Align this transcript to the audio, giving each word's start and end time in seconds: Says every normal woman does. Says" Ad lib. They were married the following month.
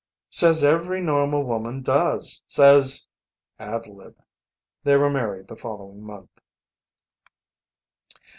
Says 0.31 0.63
every 0.63 0.99
normal 0.99 1.43
woman 1.43 1.83
does. 1.83 2.41
Says" 2.47 3.05
Ad 3.59 3.85
lib. 3.85 4.15
They 4.83 4.97
were 4.97 5.11
married 5.11 5.47
the 5.47 5.55
following 5.55 6.01
month. 6.01 6.31